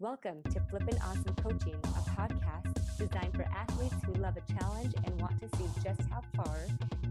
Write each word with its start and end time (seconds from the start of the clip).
Welcome 0.00 0.40
to 0.56 0.64
Flippin' 0.72 0.96
Awesome 1.04 1.36
Coaching, 1.44 1.76
a 1.76 2.02
podcast 2.16 2.72
designed 2.96 3.36
for 3.36 3.44
athletes 3.52 4.00
who 4.08 4.16
love 4.16 4.32
a 4.40 4.44
challenge 4.56 4.96
and 5.04 5.12
want 5.20 5.36
to 5.44 5.48
see 5.60 5.68
just 5.84 6.00
how 6.08 6.24
far 6.32 6.56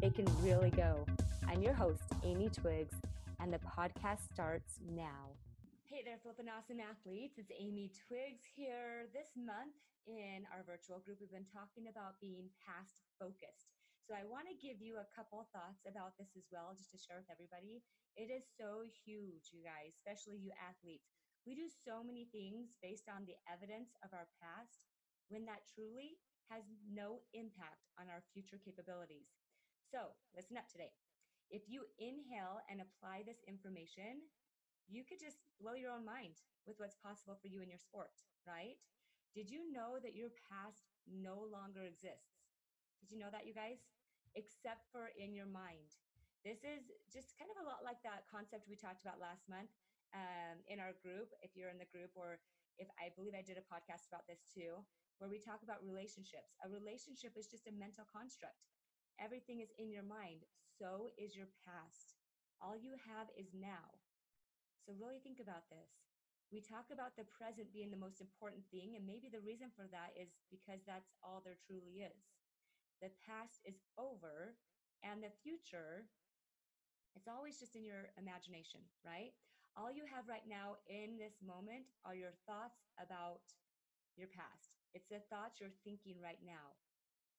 they 0.02 0.10
can 0.10 0.26
really 0.42 0.74
go. 0.74 1.06
I'm 1.46 1.62
your 1.62 1.78
host, 1.78 2.02
Amy 2.26 2.50
Twiggs, 2.50 2.98
and 3.38 3.54
the 3.54 3.62
podcast 3.62 4.26
starts 4.34 4.82
now. 4.90 5.38
Hey 5.86 6.02
there, 6.02 6.18
Flippin' 6.18 6.50
Awesome 6.50 6.82
athletes. 6.82 7.38
It's 7.38 7.54
Amy 7.54 7.94
Twiggs 8.10 8.42
here. 8.58 9.06
This 9.14 9.38
month 9.38 9.78
in 10.10 10.50
our 10.50 10.66
virtual 10.66 10.98
group, 10.98 11.22
we've 11.22 11.30
been 11.30 11.46
talking 11.46 11.94
about 11.94 12.18
being 12.18 12.50
past 12.58 13.06
focused. 13.22 13.70
So 14.10 14.18
I 14.18 14.26
want 14.26 14.50
to 14.50 14.58
give 14.58 14.82
you 14.82 14.98
a 14.98 15.06
couple 15.14 15.46
thoughts 15.54 15.86
about 15.86 16.18
this 16.18 16.34
as 16.34 16.50
well, 16.50 16.74
just 16.74 16.90
to 16.90 16.98
share 16.98 17.22
with 17.22 17.30
everybody. 17.30 17.86
It 18.18 18.34
is 18.34 18.50
so 18.58 18.82
huge, 19.06 19.54
you 19.54 19.62
guys, 19.62 19.94
especially 20.02 20.42
you 20.42 20.50
athletes 20.58 21.19
we 21.46 21.56
do 21.56 21.68
so 21.68 22.04
many 22.04 22.28
things 22.28 22.76
based 22.84 23.08
on 23.08 23.24
the 23.26 23.40
evidence 23.48 23.96
of 24.04 24.12
our 24.12 24.28
past 24.40 24.84
when 25.32 25.46
that 25.46 25.68
truly 25.70 26.20
has 26.50 26.66
no 26.90 27.22
impact 27.32 27.94
on 28.02 28.10
our 28.10 28.26
future 28.34 28.58
capabilities. 28.58 29.30
So, 29.86 30.18
listen 30.34 30.58
up 30.58 30.70
today. 30.70 30.94
If 31.50 31.66
you 31.70 31.86
inhale 31.98 32.62
and 32.70 32.82
apply 32.82 33.26
this 33.26 33.42
information, 33.50 34.30
you 34.90 35.06
could 35.06 35.22
just 35.22 35.42
blow 35.62 35.78
your 35.78 35.94
own 35.94 36.06
mind 36.06 36.42
with 36.66 36.78
what's 36.82 36.98
possible 36.98 37.38
for 37.38 37.50
you 37.50 37.62
in 37.62 37.70
your 37.70 37.82
sport, 37.82 38.14
right? 38.46 38.78
Did 39.34 39.50
you 39.50 39.70
know 39.70 40.02
that 40.02 40.18
your 40.18 40.34
past 40.50 40.90
no 41.06 41.46
longer 41.46 41.86
exists? 41.86 42.50
Did 43.02 43.14
you 43.14 43.22
know 43.22 43.30
that, 43.30 43.46
you 43.46 43.54
guys? 43.54 43.86
Except 44.34 44.90
for 44.90 45.14
in 45.18 45.34
your 45.34 45.50
mind. 45.50 45.98
This 46.42 46.62
is 46.66 46.90
just 47.10 47.38
kind 47.38 47.50
of 47.54 47.62
a 47.62 47.68
lot 47.68 47.86
like 47.86 48.02
that 48.06 48.30
concept 48.30 48.70
we 48.70 48.78
talked 48.78 49.02
about 49.06 49.22
last 49.22 49.46
month 49.50 49.74
um, 50.16 50.62
in 50.68 50.80
our 50.80 50.96
group, 51.04 51.32
if 51.42 51.56
you're 51.56 51.70
in 51.74 51.82
the 51.82 51.90
group, 51.90 52.12
or 52.16 52.40
if 52.78 52.88
I 52.98 53.12
believe 53.16 53.36
I 53.38 53.46
did 53.46 53.58
a 53.60 53.66
podcast 53.68 54.08
about 54.10 54.26
this 54.28 54.46
too, 54.54 54.82
where 55.20 55.30
we 55.30 55.40
talk 55.40 55.62
about 55.64 55.84
relationships. 55.84 56.56
A 56.64 56.70
relationship 56.72 57.36
is 57.36 57.48
just 57.52 57.68
a 57.68 57.76
mental 57.76 58.08
construct. 58.08 58.64
Everything 59.20 59.60
is 59.60 59.72
in 59.78 59.92
your 59.92 60.06
mind. 60.06 60.48
So 60.80 61.12
is 61.20 61.36
your 61.36 61.52
past. 61.68 62.16
All 62.64 62.76
you 62.76 62.96
have 63.08 63.28
is 63.36 63.52
now. 63.54 64.00
So, 64.86 64.94
really 64.98 65.20
think 65.22 65.40
about 65.40 65.70
this. 65.70 65.92
We 66.52 66.62
talk 66.62 66.90
about 66.92 67.16
the 67.16 67.30
present 67.30 67.72
being 67.74 67.92
the 67.92 68.00
most 68.02 68.22
important 68.22 68.66
thing, 68.72 68.96
and 68.98 69.06
maybe 69.06 69.30
the 69.30 69.44
reason 69.46 69.70
for 69.76 69.86
that 69.92 70.18
is 70.18 70.34
because 70.50 70.82
that's 70.88 71.14
all 71.24 71.42
there 71.46 71.60
truly 71.68 72.02
is. 72.02 72.34
The 73.02 73.12
past 73.26 73.62
is 73.66 73.82
over, 73.98 74.58
and 75.04 75.22
the 75.24 75.32
future, 75.44 76.10
it's 77.16 77.28
always 77.28 77.60
just 77.60 77.76
in 77.76 77.84
your 77.86 78.10
imagination, 78.18 78.82
right? 79.06 79.34
All 79.78 79.92
you 79.92 80.06
have 80.10 80.28
right 80.30 80.46
now 80.48 80.80
in 80.90 81.18
this 81.18 81.42
moment 81.46 81.86
are 82.06 82.16
your 82.16 82.34
thoughts 82.48 82.90
about 82.98 83.46
your 84.18 84.30
past. 84.32 84.76
It's 84.94 85.08
the 85.08 85.24
thoughts 85.30 85.62
you're 85.62 85.74
thinking 85.86 86.18
right 86.22 86.42
now. 86.42 86.76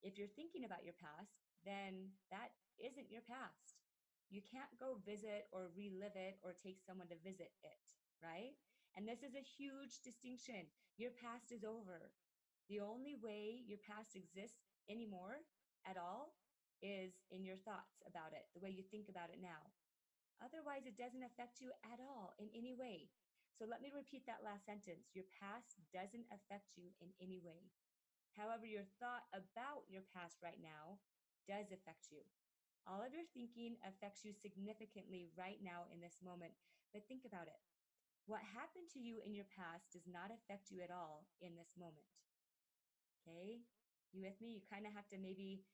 If 0.02 0.16
you're 0.16 0.32
thinking 0.32 0.64
about 0.64 0.86
your 0.86 0.96
past, 0.96 1.36
then 1.66 2.14
that 2.30 2.56
isn't 2.80 3.12
your 3.12 3.26
past. 3.26 3.82
You 4.30 4.40
can't 4.40 4.70
go 4.78 5.02
visit 5.02 5.50
or 5.50 5.74
relive 5.74 6.14
it 6.14 6.38
or 6.40 6.54
take 6.54 6.80
someone 6.80 7.10
to 7.10 7.18
visit 7.20 7.50
it, 7.66 7.86
right? 8.22 8.54
And 8.94 9.04
this 9.04 9.26
is 9.26 9.34
a 9.34 9.42
huge 9.42 10.00
distinction. 10.00 10.70
Your 10.96 11.10
past 11.10 11.50
is 11.50 11.66
over. 11.66 12.14
The 12.70 12.80
only 12.80 13.18
way 13.18 13.66
your 13.66 13.82
past 13.82 14.14
exists 14.14 14.62
anymore 14.88 15.42
at 15.82 15.98
all 15.98 16.38
is 16.80 17.12
in 17.34 17.44
your 17.44 17.58
thoughts 17.66 18.00
about 18.06 18.32
it, 18.32 18.46
the 18.54 18.62
way 18.62 18.70
you 18.70 18.86
think 18.88 19.10
about 19.10 19.28
it 19.28 19.42
now. 19.42 19.68
Otherwise, 20.40 20.88
it 20.88 20.96
doesn't 20.96 21.24
affect 21.24 21.60
you 21.60 21.68
at 21.84 22.00
all 22.00 22.32
in 22.40 22.48
any 22.56 22.72
way. 22.72 23.12
So 23.60 23.68
let 23.68 23.84
me 23.84 23.92
repeat 23.92 24.24
that 24.24 24.40
last 24.40 24.64
sentence. 24.64 25.12
Your 25.12 25.28
past 25.36 25.76
doesn't 25.92 26.32
affect 26.32 26.80
you 26.80 26.96
in 27.04 27.12
any 27.20 27.36
way. 27.44 27.68
However, 28.32 28.64
your 28.64 28.88
thought 28.96 29.28
about 29.36 29.84
your 29.92 30.06
past 30.16 30.40
right 30.40 30.56
now 30.56 30.96
does 31.44 31.68
affect 31.68 32.08
you. 32.08 32.24
All 32.88 33.04
of 33.04 33.12
your 33.12 33.28
thinking 33.36 33.76
affects 33.84 34.24
you 34.24 34.32
significantly 34.32 35.28
right 35.36 35.60
now 35.60 35.84
in 35.92 36.00
this 36.00 36.24
moment. 36.24 36.56
But 36.96 37.04
think 37.04 37.28
about 37.28 37.52
it. 37.52 37.60
What 38.24 38.40
happened 38.40 38.88
to 38.96 39.00
you 39.02 39.20
in 39.20 39.36
your 39.36 39.48
past 39.52 39.92
does 39.92 40.08
not 40.08 40.32
affect 40.32 40.72
you 40.72 40.80
at 40.80 40.94
all 40.94 41.28
in 41.44 41.52
this 41.52 41.76
moment. 41.76 42.08
Okay? 43.20 43.60
You 44.16 44.24
with 44.24 44.40
me? 44.40 44.56
You 44.56 44.62
kind 44.64 44.88
of 44.88 44.96
have 44.96 45.08
to 45.12 45.20
maybe 45.20 45.68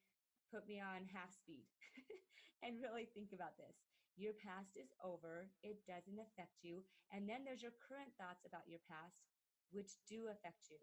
put 0.50 0.66
me 0.66 0.82
on 0.82 1.06
half 1.14 1.30
speed 1.30 1.70
and 2.66 2.82
really 2.82 3.06
think 3.14 3.30
about 3.30 3.54
this. 3.54 3.85
Your 4.16 4.32
past 4.32 4.80
is 4.80 4.96
over, 5.04 5.52
it 5.60 5.84
doesn't 5.84 6.16
affect 6.16 6.64
you. 6.64 6.80
And 7.12 7.28
then 7.28 7.44
there's 7.44 7.60
your 7.60 7.76
current 7.76 8.16
thoughts 8.16 8.48
about 8.48 8.64
your 8.64 8.80
past, 8.88 9.28
which 9.68 10.00
do 10.08 10.32
affect 10.32 10.72
you. 10.72 10.80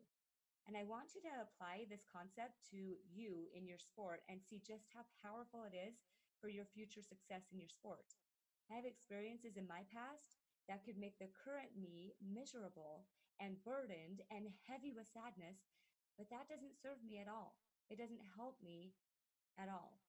And 0.70 0.78
I 0.78 0.86
want 0.86 1.18
you 1.18 1.22
to 1.28 1.44
apply 1.44 1.90
this 1.90 2.08
concept 2.08 2.62
to 2.72 2.80
you 3.10 3.52
in 3.52 3.66
your 3.66 3.82
sport 3.82 4.22
and 4.30 4.40
see 4.40 4.62
just 4.62 4.88
how 4.94 5.04
powerful 5.20 5.66
it 5.66 5.76
is 5.76 5.98
for 6.40 6.48
your 6.48 6.70
future 6.70 7.02
success 7.02 7.50
in 7.52 7.60
your 7.60 7.74
sport. 7.74 8.16
I 8.72 8.78
have 8.80 8.88
experiences 8.88 9.58
in 9.60 9.68
my 9.68 9.84
past 9.92 10.40
that 10.70 10.86
could 10.88 10.96
make 10.96 11.20
the 11.20 11.34
current 11.34 11.76
me 11.76 12.16
miserable 12.22 13.10
and 13.42 13.60
burdened 13.66 14.24
and 14.32 14.48
heavy 14.70 14.96
with 14.96 15.12
sadness, 15.12 15.60
but 16.16 16.30
that 16.32 16.48
doesn't 16.48 16.80
serve 16.80 17.02
me 17.04 17.20
at 17.20 17.28
all. 17.28 17.60
It 17.90 18.00
doesn't 18.00 18.24
help 18.38 18.62
me 18.64 18.96
at 19.60 19.68
all. 19.68 20.00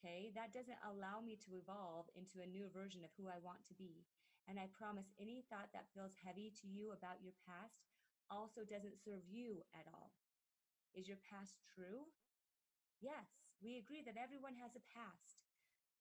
Okay, 0.00 0.32
that 0.32 0.56
doesn't 0.56 0.80
allow 0.80 1.20
me 1.20 1.36
to 1.44 1.60
evolve 1.60 2.08
into 2.16 2.40
a 2.40 2.48
new 2.48 2.72
version 2.72 3.04
of 3.04 3.12
who 3.20 3.28
I 3.28 3.36
want 3.36 3.68
to 3.68 3.76
be. 3.76 4.08
And 4.48 4.56
I 4.56 4.72
promise 4.72 5.12
any 5.20 5.44
thought 5.52 5.68
that 5.76 5.92
feels 5.92 6.16
heavy 6.16 6.48
to 6.64 6.66
you 6.72 6.96
about 6.96 7.20
your 7.20 7.36
past 7.44 7.84
also 8.32 8.64
doesn't 8.64 8.96
serve 8.96 9.20
you 9.28 9.60
at 9.76 9.84
all. 9.92 10.16
Is 10.96 11.04
your 11.04 11.20
past 11.20 11.60
true? 11.68 12.08
Yes, 13.04 13.28
we 13.60 13.76
agree 13.76 14.00
that 14.08 14.16
everyone 14.16 14.56
has 14.56 14.72
a 14.72 14.88
past. 14.88 15.44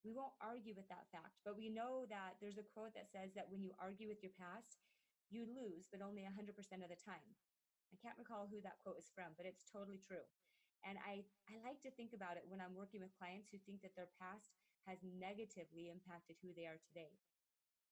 We 0.07 0.16
won't 0.16 0.39
argue 0.39 0.71
with 0.79 0.87
that 0.87 1.11
fact, 1.11 1.43
but 1.43 1.59
we 1.59 1.67
know 1.67 2.07
that 2.07 2.39
there's 2.39 2.55
a 2.55 2.71
quote 2.71 2.95
that 2.95 3.11
says 3.11 3.35
that 3.35 3.51
when 3.51 3.59
you 3.59 3.75
argue 3.83 4.07
with 4.07 4.23
your 4.23 4.31
past, 4.39 4.79
you 5.27 5.43
lose, 5.43 5.91
but 5.91 5.99
only 5.99 6.23
100% 6.23 6.55
of 6.55 6.87
the 6.87 7.03
time. 7.03 7.35
I 7.91 7.99
can't 7.99 8.16
recall 8.16 8.47
who 8.47 8.63
that 8.63 8.79
quote 8.79 8.95
is 8.95 9.11
from, 9.11 9.35
but 9.35 9.43
it's 9.43 9.67
totally 9.67 9.99
true. 9.99 10.23
And 10.88 10.95
I, 11.03 11.28
I 11.51 11.59
like 11.62 11.84
to 11.84 11.91
think 11.91 12.16
about 12.16 12.40
it 12.40 12.47
when 12.47 12.63
I'm 12.63 12.78
working 12.78 13.03
with 13.03 13.16
clients 13.19 13.51
who 13.51 13.59
think 13.63 13.84
that 13.84 13.95
their 14.00 14.12
past 14.16 14.56
has 14.88 15.03
negatively 15.03 15.91
impacted 15.91 16.40
who 16.40 16.56
they 16.56 16.66
are 16.66 16.79
today. 16.79 17.19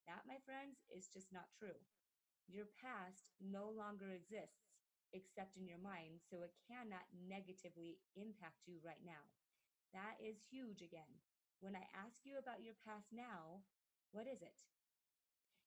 That, 0.08 0.24
my 0.24 0.40
friends, 0.48 0.80
is 0.88 1.12
just 1.12 1.30
not 1.36 1.52
true. 1.52 1.76
Your 2.48 2.72
past 2.80 3.36
no 3.44 3.68
longer 3.68 4.16
exists 4.16 4.72
except 5.12 5.60
in 5.60 5.68
your 5.68 5.80
mind, 5.80 6.24
so 6.24 6.44
it 6.44 6.56
cannot 6.68 7.08
negatively 7.12 8.00
impact 8.16 8.68
you 8.68 8.80
right 8.84 9.04
now. 9.04 9.28
That 9.92 10.20
is 10.20 10.40
huge 10.48 10.84
again. 10.84 11.12
When 11.60 11.76
I 11.76 11.88
ask 11.96 12.24
you 12.24 12.40
about 12.40 12.64
your 12.64 12.76
past 12.84 13.12
now, 13.12 13.68
what 14.12 14.28
is 14.28 14.44
it? 14.44 14.64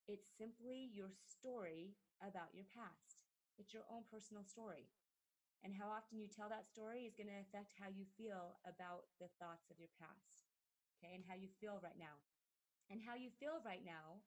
It's 0.08 0.28
simply 0.36 0.88
your 0.92 1.12
story 1.24 1.96
about 2.20 2.52
your 2.52 2.68
past. 2.72 3.20
It's 3.58 3.72
your 3.72 3.84
own 3.88 4.04
personal 4.08 4.44
story. 4.44 4.88
And 5.60 5.76
how 5.76 5.92
often 5.92 6.16
you 6.16 6.24
tell 6.24 6.48
that 6.48 6.68
story 6.68 7.04
is 7.04 7.12
going 7.12 7.28
to 7.28 7.44
affect 7.44 7.76
how 7.76 7.92
you 7.92 8.08
feel 8.16 8.56
about 8.64 9.12
the 9.20 9.28
thoughts 9.36 9.68
of 9.68 9.76
your 9.76 9.92
past. 10.00 10.48
Okay, 10.96 11.12
and 11.12 11.24
how 11.24 11.36
you 11.36 11.52
feel 11.60 11.80
right 11.84 11.96
now. 12.00 12.16
And 12.88 13.00
how 13.00 13.16
you 13.16 13.28
feel 13.36 13.60
right 13.64 13.84
now, 13.84 14.24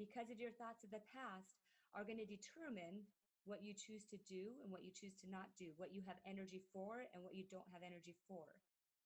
because 0.00 0.32
of 0.32 0.40
your 0.40 0.52
thoughts 0.56 0.84
of 0.84 0.92
the 0.92 1.04
past, 1.12 1.60
are 1.92 2.04
going 2.04 2.20
to 2.20 2.28
determine 2.28 3.04
what 3.48 3.64
you 3.64 3.72
choose 3.72 4.04
to 4.08 4.20
do 4.24 4.56
and 4.60 4.68
what 4.68 4.84
you 4.84 4.92
choose 4.92 5.16
to 5.20 5.28
not 5.28 5.52
do, 5.56 5.72
what 5.76 5.92
you 5.92 6.04
have 6.04 6.20
energy 6.28 6.60
for 6.72 7.08
and 7.12 7.24
what 7.24 7.36
you 7.36 7.44
don't 7.48 7.68
have 7.72 7.84
energy 7.84 8.16
for. 8.28 8.44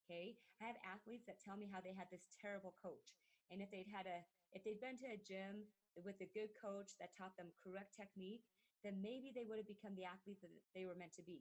Okay, 0.05 0.37
I 0.61 0.69
have 0.69 0.79
athletes 0.85 1.25
that 1.27 1.41
tell 1.41 1.57
me 1.57 1.71
how 1.71 1.81
they 1.81 1.97
had 1.97 2.11
this 2.13 2.29
terrible 2.39 2.77
coach. 2.77 3.17
And 3.51 3.63
if 3.63 3.73
they'd 3.73 3.89
had 3.89 4.05
a, 4.05 4.21
if 4.53 4.63
they'd 4.63 4.83
been 4.83 5.01
to 5.01 5.17
a 5.17 5.21
gym 5.21 5.65
with 5.97 6.21
a 6.21 6.29
good 6.35 6.53
coach 6.55 6.93
that 7.01 7.17
taught 7.17 7.35
them 7.41 7.55
correct 7.57 7.97
technique, 7.97 8.45
then 8.85 9.01
maybe 9.01 9.33
they 9.33 9.49
would 9.49 9.57
have 9.57 9.71
become 9.71 9.97
the 9.97 10.05
athlete 10.05 10.45
that 10.45 10.53
they 10.77 10.85
were 10.85 10.99
meant 10.99 11.17
to 11.17 11.25
be 11.25 11.41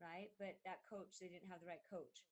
right? 0.00 0.32
But 0.40 0.62
that 0.64 0.86
coach, 0.88 1.18
they 1.18 1.28
didn't 1.28 1.50
have 1.50 1.60
the 1.60 1.70
right 1.70 1.84
coach. 1.90 2.24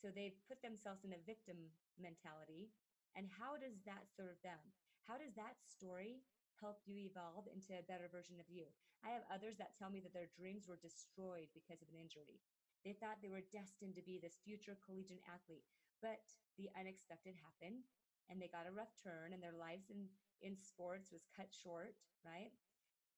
So 0.00 0.10
they 0.10 0.40
put 0.50 0.60
themselves 0.60 1.06
in 1.06 1.14
a 1.14 1.26
victim 1.26 1.70
mentality. 1.96 2.72
And 3.14 3.30
how 3.30 3.54
does 3.56 3.78
that 3.86 4.10
serve 4.10 4.40
them? 4.42 4.58
How 5.06 5.20
does 5.20 5.36
that 5.38 5.60
story 5.62 6.24
help 6.58 6.82
you 6.88 6.98
evolve 6.98 7.46
into 7.50 7.76
a 7.76 7.86
better 7.86 8.10
version 8.10 8.40
of 8.42 8.48
you? 8.50 8.66
I 9.04 9.12
have 9.12 9.28
others 9.28 9.60
that 9.60 9.76
tell 9.76 9.92
me 9.92 10.00
that 10.00 10.16
their 10.16 10.32
dreams 10.32 10.64
were 10.66 10.80
destroyed 10.80 11.52
because 11.52 11.84
of 11.84 11.92
an 11.92 12.00
injury. 12.00 12.40
They 12.82 12.96
thought 12.96 13.20
they 13.20 13.32
were 13.32 13.44
destined 13.52 13.96
to 13.96 14.04
be 14.04 14.20
this 14.20 14.40
future 14.44 14.76
collegiate 14.80 15.24
athlete, 15.24 15.64
but 16.04 16.24
the 16.56 16.68
unexpected 16.76 17.36
happened 17.36 17.84
and 18.28 18.40
they 18.40 18.48
got 18.48 18.68
a 18.68 18.72
rough 18.72 18.92
turn 18.96 19.32
and 19.32 19.40
their 19.40 19.56
lives 19.56 19.92
in, 19.92 20.08
in 20.40 20.56
sports 20.56 21.12
was 21.12 21.28
cut 21.32 21.52
short, 21.52 21.96
right? 22.24 22.52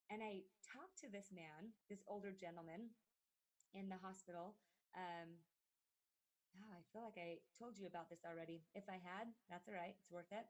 And 0.07 0.23
I 0.23 0.47
talked 0.63 0.99
to 1.03 1.11
this 1.11 1.35
man, 1.35 1.75
this 1.91 2.03
older 2.07 2.31
gentleman, 2.31 2.95
in 3.73 3.89
the 3.89 3.99
hospital. 3.99 4.55
Um, 4.95 5.39
oh, 6.59 6.71
I 6.71 6.81
feel 6.91 7.03
like 7.03 7.19
I 7.19 7.43
told 7.57 7.77
you 7.77 7.87
about 7.87 8.09
this 8.09 8.23
already. 8.23 8.63
If 8.75 8.87
I 8.87 8.99
had, 8.99 9.31
that's 9.49 9.67
all 9.67 9.77
right. 9.77 9.95
It's 9.95 10.11
worth 10.11 10.31
it. 10.31 10.47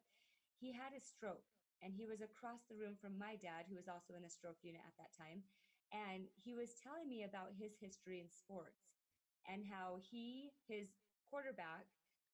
He 0.57 0.73
had 0.73 0.93
a 0.93 1.01
stroke 1.01 1.45
and 1.81 1.93
he 1.93 2.09
was 2.09 2.25
across 2.25 2.65
the 2.65 2.77
room 2.77 2.97
from 2.97 3.17
my 3.17 3.37
dad, 3.37 3.69
who 3.69 3.77
was 3.77 3.85
also 3.89 4.17
in 4.17 4.25
the 4.25 4.33
stroke 4.33 4.61
unit 4.65 4.81
at 4.81 4.97
that 4.97 5.13
time. 5.13 5.45
And 5.93 6.25
he 6.33 6.57
was 6.57 6.75
telling 6.81 7.05
me 7.07 7.23
about 7.23 7.53
his 7.53 7.77
history 7.77 8.19
in 8.19 8.27
sports 8.27 8.97
and 9.45 9.63
how 9.63 10.01
he, 10.01 10.51
his 10.67 10.97
quarterback, 11.29 11.87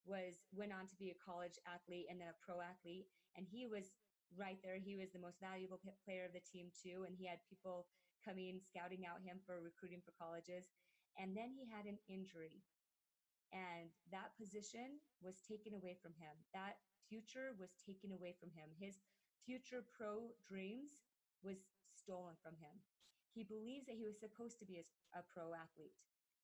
was 0.05 0.43
went 0.51 0.75
on 0.75 0.87
to 0.87 0.99
be 0.99 1.11
a 1.11 1.23
college 1.23 1.55
athlete 1.63 2.07
and 2.11 2.19
then 2.19 2.27
a 2.27 2.41
pro 2.43 2.59
athlete 2.59 3.07
and 3.39 3.47
he 3.47 3.63
was 3.63 3.95
right 4.35 4.59
there 4.59 4.75
he 4.75 4.99
was 4.99 5.15
the 5.15 5.21
most 5.21 5.39
valuable 5.39 5.79
player 6.03 6.27
of 6.27 6.35
the 6.35 6.43
team 6.43 6.67
too 6.75 7.07
and 7.07 7.15
he 7.15 7.23
had 7.23 7.39
people 7.47 7.87
coming 8.23 8.63
scouting 8.63 9.03
out 9.03 9.21
him 9.21 9.43
for 9.43 9.59
recruiting 9.59 10.01
for 10.01 10.15
colleges. 10.15 10.71
And 11.19 11.35
then 11.37 11.53
he 11.53 11.67
had 11.67 11.85
an 11.85 11.99
injury. 12.09 12.63
And 13.53 13.93
that 14.09 14.33
position 14.39 14.97
was 15.21 15.43
taken 15.45 15.77
away 15.77 15.93
from 16.01 16.17
him. 16.17 16.33
That 16.57 16.81
future 17.05 17.53
was 17.59 17.77
taken 17.77 18.09
away 18.09 18.33
from 18.39 18.49
him. 18.55 18.73
His 18.79 19.03
future 19.45 19.85
pro 19.85 20.33
dreams 20.41 21.03
was 21.45 21.61
stolen 21.93 22.33
from 22.41 22.57
him. 22.57 22.81
He 23.35 23.45
believes 23.45 23.85
that 23.85 23.99
he 23.99 24.09
was 24.09 24.17
supposed 24.17 24.57
to 24.59 24.65
be 24.65 24.81
a, 24.81 24.85
a 25.13 25.21
pro 25.21 25.53
athlete 25.53 25.93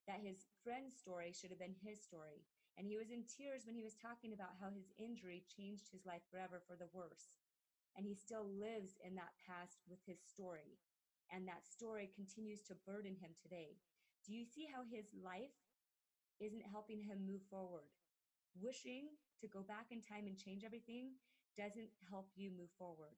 that 0.10 0.26
his 0.26 0.50
friend's 0.66 0.98
story 0.98 1.30
should 1.30 1.54
have 1.54 1.62
been 1.62 1.78
his 1.86 2.02
story. 2.02 2.42
And 2.82 2.90
he 2.90 2.98
was 2.98 3.14
in 3.14 3.30
tears 3.30 3.70
when 3.70 3.78
he 3.78 3.86
was 3.86 3.94
talking 3.94 4.34
about 4.34 4.58
how 4.58 4.74
his 4.74 4.90
injury 4.98 5.46
changed 5.46 5.94
his 5.94 6.02
life 6.10 6.26
forever 6.34 6.66
for 6.66 6.74
the 6.74 6.90
worse. 6.90 7.30
And 7.94 8.10
he 8.10 8.18
still 8.18 8.50
lives 8.50 8.98
in 9.06 9.14
that 9.22 9.38
past 9.46 9.86
with 9.86 10.02
his 10.10 10.18
story. 10.26 10.82
And 11.30 11.46
that 11.48 11.66
story 11.66 12.10
continues 12.18 12.62
to 12.68 12.82
burden 12.86 13.14
him 13.14 13.38
today. 13.38 13.78
Do 14.26 14.34
you 14.34 14.46
see 14.46 14.66
how 14.66 14.82
his 14.90 15.06
life 15.14 15.54
isn't 16.42 16.66
helping 16.74 17.02
him 17.02 17.26
move 17.26 17.46
forward? 17.50 17.90
Wishing 18.58 19.14
to 19.42 19.48
go 19.48 19.62
back 19.62 19.94
in 19.94 20.02
time 20.02 20.26
and 20.26 20.38
change 20.38 20.66
everything 20.66 21.16
doesn't 21.54 21.94
help 22.10 22.34
you 22.36 22.50
move 22.50 22.74
forward. 22.78 23.14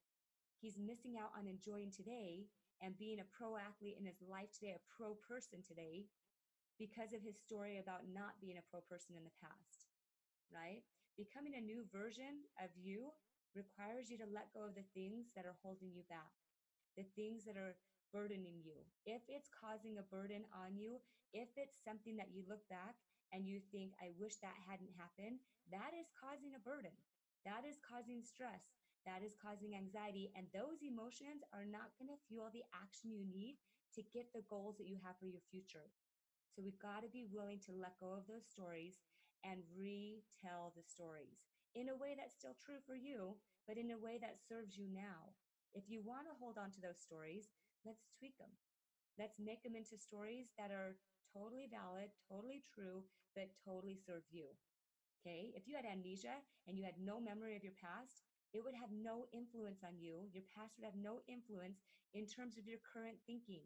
He's 0.60 0.78
missing 0.78 1.16
out 1.18 1.34
on 1.34 1.48
enjoying 1.48 1.90
today 1.90 2.52
and 2.84 2.98
being 2.98 3.22
a 3.22 3.32
pro 3.32 3.58
athlete 3.58 3.98
in 3.98 4.06
his 4.06 4.22
life 4.22 4.52
today, 4.52 4.76
a 4.76 4.88
pro 4.92 5.18
person 5.26 5.64
today, 5.66 6.06
because 6.78 7.14
of 7.14 7.22
his 7.22 7.38
story 7.38 7.78
about 7.78 8.10
not 8.10 8.42
being 8.42 8.58
a 8.58 8.70
pro 8.70 8.82
person 8.82 9.14
in 9.14 9.24
the 9.24 9.38
past, 9.42 9.90
right? 10.50 10.82
Becoming 11.18 11.54
a 11.54 11.62
new 11.62 11.86
version 11.94 12.46
of 12.58 12.74
you 12.74 13.14
requires 13.54 14.10
you 14.10 14.18
to 14.18 14.30
let 14.30 14.54
go 14.54 14.66
of 14.66 14.74
the 14.74 14.88
things 14.98 15.30
that 15.38 15.46
are 15.46 15.58
holding 15.62 15.94
you 15.94 16.02
back, 16.10 16.34
the 16.98 17.06
things 17.14 17.46
that 17.46 17.58
are 17.58 17.78
burdening 18.12 18.62
you. 18.64 18.84
If 19.08 19.24
it's 19.28 19.50
causing 19.50 19.98
a 19.98 20.08
burden 20.12 20.44
on 20.52 20.76
you, 20.76 21.00
if 21.34 21.50
it's 21.56 21.80
something 21.84 22.16
that 22.20 22.32
you 22.36 22.44
look 22.48 22.64
back 22.68 23.00
and 23.32 23.48
you 23.48 23.64
think, 23.72 23.96
I 24.04 24.12
wish 24.20 24.38
that 24.44 24.56
hadn't 24.68 24.92
happened, 25.00 25.40
that 25.72 25.96
is 25.96 26.12
causing 26.14 26.54
a 26.56 26.62
burden. 26.62 26.94
That 27.48 27.64
is 27.66 27.80
causing 27.82 28.22
stress. 28.22 28.62
That 29.08 29.26
is 29.26 29.34
causing 29.40 29.74
anxiety. 29.74 30.30
And 30.36 30.46
those 30.52 30.84
emotions 30.86 31.42
are 31.56 31.66
not 31.66 31.96
going 31.98 32.12
to 32.12 32.24
fuel 32.28 32.52
the 32.54 32.68
action 32.76 33.10
you 33.16 33.26
need 33.26 33.58
to 33.98 34.04
get 34.14 34.30
the 34.36 34.46
goals 34.46 34.78
that 34.78 34.88
you 34.92 35.00
have 35.02 35.18
for 35.18 35.26
your 35.26 35.42
future. 35.50 35.90
So 36.52 36.62
we've 36.62 36.80
got 36.80 37.02
to 37.02 37.10
be 37.10 37.24
willing 37.24 37.60
to 37.66 37.74
let 37.74 38.00
go 38.00 38.12
of 38.12 38.28
those 38.28 38.46
stories 38.46 39.00
and 39.42 39.64
retell 39.74 40.76
the 40.76 40.84
stories 40.86 41.42
in 41.74 41.90
a 41.90 41.96
way 41.96 42.14
that's 42.20 42.36
still 42.36 42.56
true 42.60 42.84
for 42.86 42.96
you, 42.96 43.40
but 43.68 43.80
in 43.80 43.92
a 43.92 43.98
way 43.98 44.20
that 44.20 44.44
serves 44.44 44.76
you 44.76 44.86
now. 44.92 45.32
If 45.74 45.88
you 45.88 46.04
want 46.04 46.28
to 46.28 46.36
hold 46.36 46.60
on 46.60 46.70
to 46.76 46.84
those 46.84 47.00
stories, 47.00 47.48
let's 47.86 48.06
tweak 48.18 48.38
them. 48.38 48.52
Let's 49.20 49.40
make 49.40 49.64
them 49.64 49.76
into 49.76 49.98
stories 49.98 50.52
that 50.58 50.72
are 50.72 50.98
totally 51.34 51.68
valid, 51.70 52.12
totally 52.30 52.64
true, 52.74 53.04
but 53.36 53.52
totally 53.64 53.98
serve 53.98 54.24
you. 54.32 54.52
Okay? 55.22 55.54
If 55.56 55.68
you 55.68 55.76
had 55.76 55.86
amnesia 55.86 56.42
and 56.68 56.78
you 56.78 56.84
had 56.86 57.00
no 57.00 57.20
memory 57.22 57.56
of 57.56 57.64
your 57.64 57.78
past, 57.78 58.24
it 58.54 58.64
would 58.64 58.76
have 58.76 58.92
no 58.92 59.28
influence 59.32 59.84
on 59.86 59.96
you. 60.00 60.28
Your 60.34 60.44
past 60.52 60.76
would 60.76 60.88
have 60.88 61.00
no 61.00 61.24
influence 61.30 61.80
in 62.14 62.28
terms 62.28 62.58
of 62.58 62.68
your 62.68 62.84
current 62.84 63.18
thinking. 63.26 63.64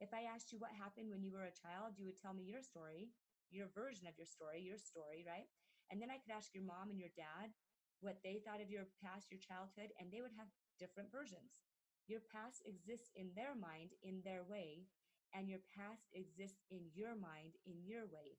If 0.00 0.10
I 0.16 0.26
asked 0.26 0.50
you 0.50 0.58
what 0.58 0.72
happened 0.74 1.12
when 1.12 1.22
you 1.22 1.30
were 1.30 1.46
a 1.46 1.54
child, 1.54 2.00
you 2.00 2.06
would 2.08 2.18
tell 2.18 2.32
me 2.32 2.48
your 2.48 2.64
story, 2.64 3.12
your 3.52 3.68
version 3.76 4.08
of 4.08 4.16
your 4.16 4.26
story, 4.26 4.64
your 4.64 4.80
story, 4.80 5.22
right? 5.28 5.46
And 5.92 6.00
then 6.00 6.10
I 6.10 6.18
could 6.18 6.32
ask 6.32 6.54
your 6.56 6.64
mom 6.64 6.88
and 6.88 6.98
your 6.98 7.12
dad 7.14 7.52
what 8.00 8.18
they 8.24 8.40
thought 8.42 8.64
of 8.64 8.72
your 8.72 8.88
past, 9.04 9.30
your 9.30 9.38
childhood, 9.38 9.92
and 10.00 10.10
they 10.10 10.24
would 10.24 10.34
have 10.34 10.48
different 10.80 11.12
versions. 11.12 11.60
Your 12.06 12.20
past 12.20 12.62
exists 12.66 13.10
in 13.14 13.30
their 13.34 13.54
mind 13.54 13.94
in 14.02 14.22
their 14.24 14.42
way, 14.42 14.90
and 15.32 15.48
your 15.48 15.62
past 15.72 16.10
exists 16.12 16.66
in 16.70 16.90
your 16.92 17.14
mind 17.14 17.56
in 17.64 17.80
your 17.86 18.04
way. 18.10 18.36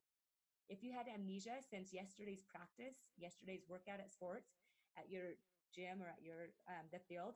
If 0.70 0.84
you 0.84 0.92
had 0.92 1.08
amnesia 1.08 1.60
since 1.64 1.92
yesterday's 1.92 2.44
practice, 2.44 3.10
yesterday's 3.18 3.68
workout 3.68 4.00
at 4.00 4.12
sports, 4.12 4.56
at 4.98 5.10
your 5.10 5.40
gym 5.74 6.00
or 6.04 6.08
at 6.08 6.22
your 6.22 6.54
um, 6.70 6.88
the 6.92 7.00
field, 7.00 7.36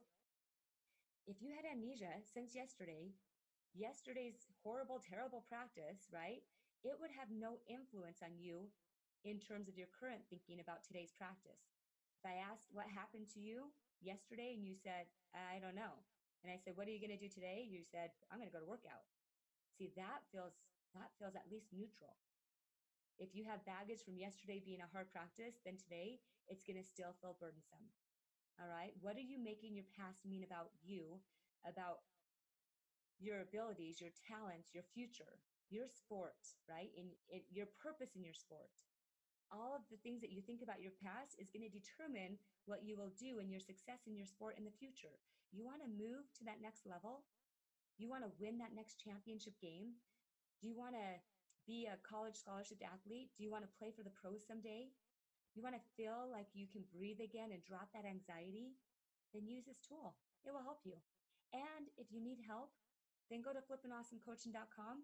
if 1.27 1.41
you 1.43 1.51
had 1.51 1.67
amnesia 1.67 2.23
since 2.23 2.55
yesterday, 2.55 3.11
yesterday's 3.75 4.47
horrible, 4.63 5.03
terrible 5.03 5.43
practice, 5.47 6.07
right? 6.07 6.43
It 6.83 6.95
would 7.03 7.11
have 7.19 7.27
no 7.27 7.59
influence 7.67 8.23
on 8.23 8.39
you 8.39 8.71
in 9.27 9.39
terms 9.43 9.67
of 9.67 9.75
your 9.75 9.91
current 9.91 10.23
thinking 10.29 10.63
about 10.63 10.87
today's 10.87 11.11
practice. 11.11 11.75
If 12.15 12.23
I 12.23 12.39
asked 12.39 12.71
what 12.71 12.87
happened 12.87 13.27
to 13.35 13.43
you 13.43 13.75
yesterday 13.99 14.55
and 14.55 14.63
you 14.63 14.73
said, 14.73 15.11
I 15.35 15.59
don't 15.59 15.75
know. 15.75 15.99
And 16.43 16.53
I 16.53 16.57
said, 16.61 16.77
what 16.77 16.87
are 16.87 16.93
you 16.93 17.01
going 17.01 17.15
to 17.15 17.19
do 17.19 17.31
today? 17.31 17.65
You 17.65 17.81
said, 17.83 18.13
I'm 18.29 18.39
going 18.39 18.49
to 18.49 18.55
go 18.55 18.61
to 18.61 18.69
workout. 18.69 19.05
See, 19.77 19.93
that 19.97 20.25
feels 20.31 20.53
that 20.95 21.13
feels 21.19 21.35
at 21.37 21.51
least 21.51 21.69
neutral. 21.75 22.17
If 23.17 23.33
you 23.33 23.45
have 23.45 23.65
baggage 23.65 24.05
from 24.05 24.17
yesterday 24.17 24.61
being 24.61 24.81
a 24.81 24.89
hard 24.93 25.09
practice, 25.13 25.57
then 25.65 25.77
today 25.77 26.21
it's 26.47 26.63
going 26.65 26.77
to 26.77 26.85
still 26.85 27.17
feel 27.21 27.37
burdensome. 27.37 27.89
All 28.57 28.69
right. 28.69 28.93
What 29.01 29.17
are 29.17 29.25
you 29.25 29.37
making 29.37 29.77
your 29.77 29.89
past 29.93 30.25
mean 30.25 30.45
about 30.45 30.73
you, 30.81 31.21
about 31.65 32.05
your 33.17 33.41
abilities, 33.41 34.01
your 34.01 34.13
talents, 34.25 34.73
your 34.73 34.85
future, 34.93 35.41
your 35.69 35.89
sport, 35.89 36.37
right? 36.69 36.89
In, 36.97 37.13
in 37.29 37.41
your 37.49 37.69
purpose 37.81 38.13
in 38.15 38.23
your 38.23 38.37
sport. 38.37 38.69
All 39.47 39.71
of 39.71 39.87
the 39.87 39.99
things 40.03 40.19
that 40.19 40.35
you 40.35 40.43
think 40.43 40.59
about 40.59 40.83
your 40.83 40.95
past 40.99 41.39
is 41.39 41.47
going 41.51 41.63
to 41.63 41.71
determine 41.71 42.35
what 42.67 42.83
you 42.83 42.99
will 42.99 43.15
do 43.15 43.39
and 43.39 43.47
your 43.47 43.63
success 43.63 44.03
in 44.03 44.15
your 44.15 44.27
sport 44.27 44.59
in 44.59 44.67
the 44.67 44.75
future. 44.75 45.15
You 45.55 45.63
want 45.63 45.79
to 45.79 45.87
move 45.87 46.27
to 46.39 46.43
that 46.43 46.59
next 46.59 46.83
level? 46.83 47.23
You 47.95 48.11
want 48.11 48.27
to 48.27 48.35
win 48.37 48.59
that 48.59 48.75
next 48.75 48.99
championship 48.99 49.55
game? 49.63 49.95
Do 50.59 50.67
you 50.67 50.75
want 50.75 50.99
to 50.99 51.09
be 51.63 51.87
a 51.87 51.99
college 52.03 52.35
scholarship 52.35 52.83
athlete? 52.83 53.31
Do 53.39 53.43
you 53.43 53.51
want 53.51 53.63
to 53.63 53.77
play 53.79 53.95
for 53.95 54.03
the 54.03 54.13
pros 54.13 54.43
someday? 54.43 54.91
You 55.55 55.63
want 55.63 55.79
to 55.79 55.93
feel 55.95 56.27
like 56.27 56.51
you 56.53 56.67
can 56.67 56.85
breathe 56.93 57.23
again 57.23 57.55
and 57.55 57.63
drop 57.63 57.89
that 57.95 58.05
anxiety? 58.05 58.75
Then 59.33 59.47
use 59.47 59.65
this 59.65 59.81
tool. 59.81 60.19
It 60.45 60.51
will 60.51 60.63
help 60.63 60.83
you. 60.83 60.99
And 61.55 61.87
if 61.95 62.11
you 62.11 62.19
need 62.19 62.43
help, 62.43 62.75
then 63.31 63.43
go 63.43 63.51
to 63.51 63.63
flippinawesomecoaching.com, 63.63 64.95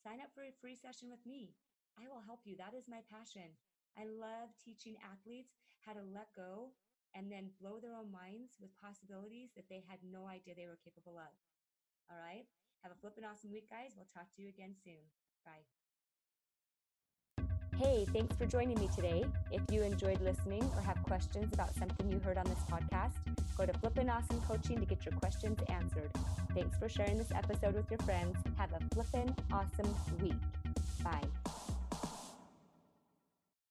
sign 0.00 0.20
up 0.20 0.32
for 0.32 0.44
a 0.44 0.58
free 0.60 0.76
session 0.76 1.08
with 1.08 1.24
me. 1.24 1.52
I 1.96 2.08
will 2.08 2.24
help 2.24 2.44
you. 2.44 2.56
That 2.56 2.76
is 2.76 2.88
my 2.88 3.00
passion. 3.08 3.56
I 3.98 4.04
love 4.06 4.50
teaching 4.62 4.96
athletes 5.02 5.54
how 5.84 5.92
to 5.92 6.02
let 6.02 6.34
go 6.36 6.72
and 7.14 7.30
then 7.30 7.50
blow 7.60 7.78
their 7.80 7.94
own 7.94 8.10
minds 8.10 8.58
with 8.60 8.70
possibilities 8.80 9.50
that 9.56 9.68
they 9.68 9.82
had 9.88 9.98
no 10.06 10.26
idea 10.26 10.54
they 10.54 10.66
were 10.66 10.78
capable 10.84 11.18
of. 11.18 11.32
All 12.10 12.18
right? 12.18 12.46
Have 12.82 12.92
a 12.92 13.00
flippin' 13.00 13.24
awesome 13.24 13.52
week, 13.52 13.68
guys. 13.68 13.92
We'll 13.96 14.08
talk 14.14 14.32
to 14.36 14.42
you 14.42 14.48
again 14.48 14.74
soon. 14.82 15.02
Bye. 15.44 15.66
Hey, 17.76 18.06
thanks 18.12 18.36
for 18.36 18.44
joining 18.44 18.78
me 18.78 18.90
today. 18.94 19.24
If 19.50 19.62
you 19.70 19.82
enjoyed 19.82 20.20
listening 20.20 20.62
or 20.76 20.82
have 20.82 21.02
questions 21.02 21.52
about 21.54 21.74
something 21.74 22.10
you 22.10 22.18
heard 22.18 22.36
on 22.36 22.44
this 22.44 22.58
podcast, 22.70 23.16
go 23.56 23.64
to 23.64 23.72
Flippin' 23.78 24.10
Awesome 24.10 24.40
Coaching 24.42 24.78
to 24.80 24.86
get 24.86 25.04
your 25.04 25.14
questions 25.14 25.58
answered. 25.68 26.10
Thanks 26.54 26.76
for 26.76 26.88
sharing 26.88 27.16
this 27.16 27.32
episode 27.34 27.74
with 27.74 27.90
your 27.90 28.00
friends. 28.00 28.36
Have 28.58 28.72
a 28.72 28.94
flippin' 28.94 29.34
awesome 29.50 29.94
week. 30.20 30.34
Bye. 31.02 31.39